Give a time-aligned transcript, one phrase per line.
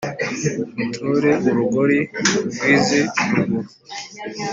[0.77, 1.99] mutore urugori
[2.53, 2.93] rw' iz'
[3.27, 3.57] iruguru